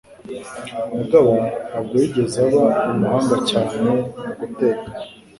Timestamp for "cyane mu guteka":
3.49-4.87